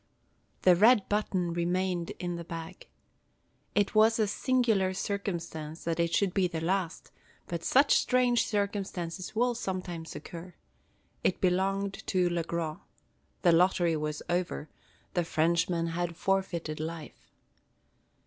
[0.63, 2.87] The red button remained in the bag.
[3.75, 7.11] It was a singular circumstance that it should be the last;
[7.45, 10.55] but such strange circumstances will sometimes occur.
[11.23, 12.79] It belonged to Le Gros.
[13.43, 14.69] The lottery was over;
[15.13, 17.29] the Frenchman had forfeited life.